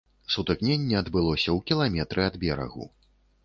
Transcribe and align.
Сутыкненне 0.35 0.95
адбылося 1.01 1.49
ў 1.57 1.59
кіламетры 1.69 2.27
ад 2.33 2.41
берагу. 2.45 2.93